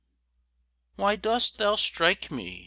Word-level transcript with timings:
Why 0.95 1.15
dost 1.15 1.59
thou 1.59 1.75
strike 1.75 2.31
me? 2.31 2.59